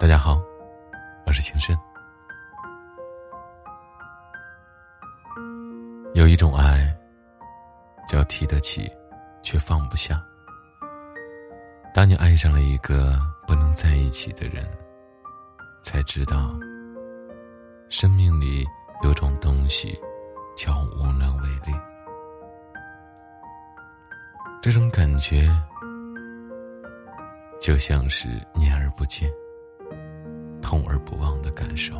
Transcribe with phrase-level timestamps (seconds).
[0.00, 0.40] 大家好，
[1.26, 1.76] 我是情深。
[6.14, 6.96] 有一种爱，
[8.06, 8.88] 叫提得起，
[9.42, 10.24] 却放不下。
[11.92, 14.64] 当你爱上了一个不能在一起的人，
[15.82, 16.56] 才知道，
[17.88, 18.64] 生命里
[19.02, 20.00] 有种东西
[20.56, 21.76] 叫无能为力。
[24.62, 25.50] 这种感觉，
[27.60, 29.28] 就像是念而不见。
[30.68, 31.94] 痛而不忘的感受，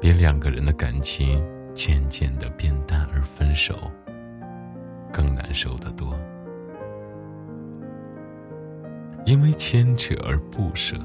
[0.00, 1.40] 比两个人的感情
[1.74, 3.88] 渐渐的变淡而分手
[5.12, 6.18] 更难受的多。
[9.26, 10.96] 因为牵扯而不舍，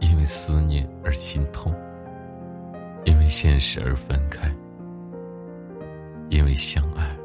[0.00, 1.74] 因为思念而心痛，
[3.06, 4.54] 因为现实而分开，
[6.28, 7.16] 因为相爱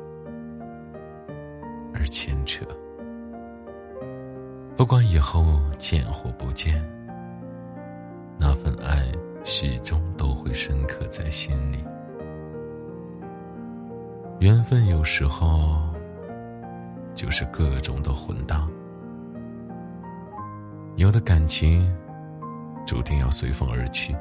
[1.94, 2.66] 而牵扯。
[4.78, 6.82] 不管以后见或不见。
[9.44, 11.84] 始终都会深刻在心里。
[14.40, 15.82] 缘分有时候
[17.14, 18.68] 就是各种的混搭，
[20.96, 21.88] 有的感情
[22.88, 24.16] 注定要随风而去，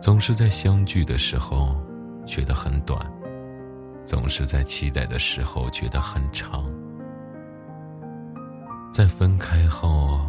[0.00, 1.76] 总是在相聚的时候
[2.24, 3.00] 觉得很短，
[4.04, 6.64] 总是在期待的时候觉得很长，
[8.92, 10.20] 在分开后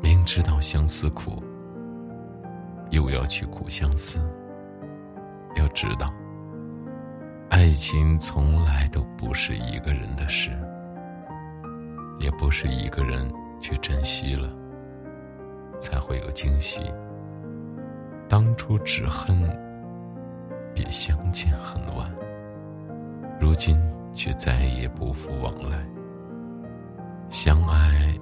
[0.00, 1.42] 明知道相思苦。
[3.26, 4.20] 去苦相思。
[5.56, 6.12] 要知道，
[7.48, 10.50] 爱情从来都不是一个人的事，
[12.20, 14.50] 也不是一个人去珍惜了，
[15.78, 16.82] 才会有惊喜。
[18.28, 19.36] 当初只恨
[20.74, 22.12] 别相见恨晚，
[23.40, 23.76] 如今
[24.12, 25.78] 却再也不复往来。
[27.28, 28.14] 相爱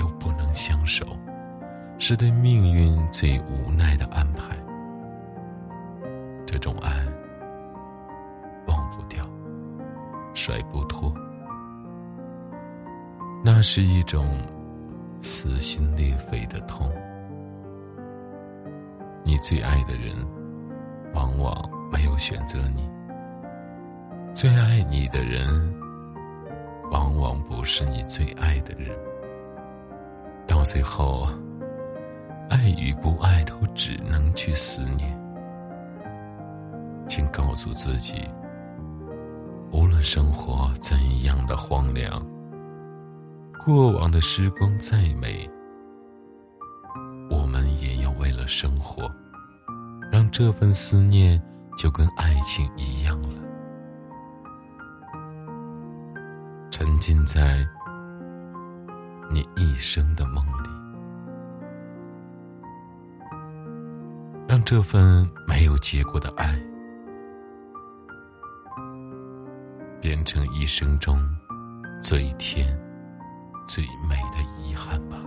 [0.00, 1.06] 又不能相守。
[2.08, 4.56] 是对命运最无奈的安排。
[6.46, 7.04] 这种爱，
[8.68, 9.24] 忘不掉，
[10.32, 11.12] 甩不脱，
[13.42, 14.24] 那是一种
[15.20, 16.88] 撕心裂肺的痛。
[19.24, 20.14] 你最爱的人，
[21.12, 22.88] 往往没有选择你；
[24.32, 25.74] 最爱你的人，
[26.92, 28.96] 往往不是你最爱的人。
[30.46, 31.28] 到最后。
[32.56, 35.14] 爱与不爱都只能去思念，
[37.06, 38.14] 请告诉自己，
[39.70, 42.24] 无论生活怎样的荒凉，
[43.62, 45.46] 过往的时光再美，
[47.28, 49.02] 我们也要为了生活，
[50.10, 51.40] 让这份思念
[51.76, 53.42] 就跟爱情一样了，
[56.70, 57.62] 沉浸在
[59.28, 60.65] 你一生的梦里。
[64.48, 66.56] 让这份没有结果的爱，
[70.00, 71.18] 变成一生中
[72.00, 72.68] 最甜、
[73.66, 75.25] 最美的遗憾吧。